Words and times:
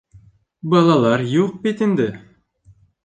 Балалар 0.73 1.23
юҡ 1.33 1.53
бит 1.67 1.85
инде. 1.89 2.09